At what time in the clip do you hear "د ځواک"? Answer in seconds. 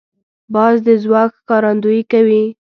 0.87-1.31